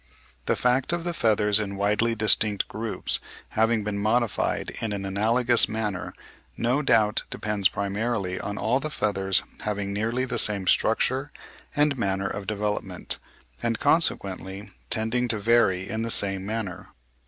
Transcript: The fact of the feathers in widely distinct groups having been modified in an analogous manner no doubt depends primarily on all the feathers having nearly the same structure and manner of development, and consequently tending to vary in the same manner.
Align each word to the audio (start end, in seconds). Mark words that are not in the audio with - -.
The 0.47 0.55
fact 0.55 0.93
of 0.93 1.03
the 1.03 1.13
feathers 1.13 1.59
in 1.59 1.75
widely 1.75 2.15
distinct 2.15 2.67
groups 2.67 3.19
having 3.49 3.83
been 3.83 3.99
modified 3.99 4.71
in 4.81 4.93
an 4.93 5.05
analogous 5.05 5.69
manner 5.69 6.15
no 6.57 6.81
doubt 6.81 7.21
depends 7.29 7.69
primarily 7.69 8.39
on 8.39 8.57
all 8.57 8.79
the 8.79 8.89
feathers 8.89 9.43
having 9.61 9.93
nearly 9.93 10.25
the 10.25 10.39
same 10.39 10.65
structure 10.65 11.31
and 11.75 11.99
manner 11.99 12.25
of 12.27 12.47
development, 12.47 13.19
and 13.61 13.79
consequently 13.79 14.71
tending 14.89 15.27
to 15.27 15.37
vary 15.37 15.87
in 15.87 16.01
the 16.01 16.09
same 16.09 16.47
manner. 16.47 16.87